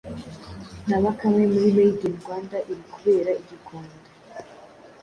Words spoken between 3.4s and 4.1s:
i Gikondo